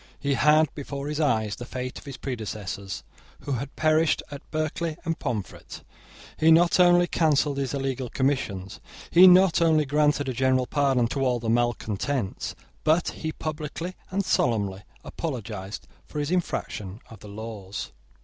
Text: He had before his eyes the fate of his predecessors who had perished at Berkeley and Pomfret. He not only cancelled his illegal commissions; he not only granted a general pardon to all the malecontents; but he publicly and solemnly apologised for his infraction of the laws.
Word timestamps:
He 0.19 0.33
had 0.33 0.73
before 0.73 1.07
his 1.09 1.19
eyes 1.19 1.55
the 1.57 1.63
fate 1.63 1.99
of 1.99 2.05
his 2.05 2.17
predecessors 2.17 3.03
who 3.41 3.51
had 3.51 3.75
perished 3.75 4.23
at 4.31 4.41
Berkeley 4.49 4.97
and 5.05 5.19
Pomfret. 5.19 5.83
He 6.39 6.49
not 6.49 6.79
only 6.79 7.05
cancelled 7.05 7.57
his 7.59 7.75
illegal 7.75 8.09
commissions; 8.09 8.79
he 9.11 9.27
not 9.27 9.61
only 9.61 9.85
granted 9.85 10.27
a 10.27 10.33
general 10.33 10.65
pardon 10.65 11.05
to 11.09 11.23
all 11.23 11.37
the 11.39 11.51
malecontents; 11.51 12.55
but 12.83 13.09
he 13.09 13.31
publicly 13.31 13.95
and 14.09 14.25
solemnly 14.25 14.81
apologised 15.03 15.87
for 16.07 16.17
his 16.17 16.31
infraction 16.31 16.99
of 17.11 17.19
the 17.19 17.27
laws. 17.29 17.91